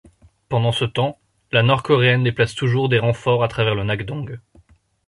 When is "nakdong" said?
3.83-4.39